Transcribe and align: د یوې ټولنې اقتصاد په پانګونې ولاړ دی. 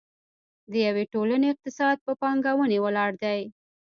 د 0.71 0.73
یوې 0.87 1.03
ټولنې 1.13 1.47
اقتصاد 1.51 1.97
په 2.05 2.11
پانګونې 2.21 2.77
ولاړ 2.85 3.11
دی. 3.23 3.41